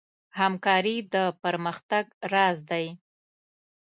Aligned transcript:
همکاري 0.39 0.95
د 1.13 1.15
پرمختګ 1.43 2.05
راز 2.31 2.57
دی. 2.69 2.85